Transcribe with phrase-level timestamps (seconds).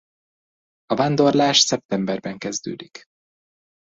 [0.85, 3.03] A vándorlás szeptemberben kezdődik.